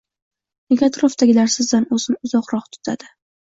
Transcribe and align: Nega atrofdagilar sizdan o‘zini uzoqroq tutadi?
Nega 0.75 0.89
atrofdagilar 0.93 1.53
sizdan 1.59 1.87
o‘zini 1.99 2.21
uzoqroq 2.31 2.69
tutadi? 2.77 3.15